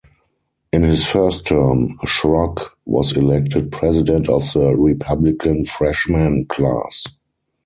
In 0.73 0.81
his 0.81 1.05
first 1.05 1.45
term, 1.45 1.95
Schrock 2.07 2.71
was 2.87 3.15
elected 3.15 3.71
president 3.71 4.29
of 4.29 4.51
the 4.51 4.75
Republican 4.75 5.65
freshman 5.65 6.47
class. 6.49 7.05